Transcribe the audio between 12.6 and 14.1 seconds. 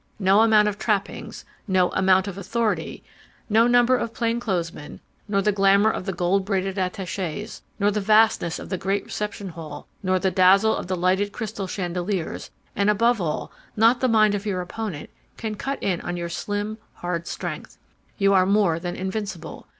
and above all not the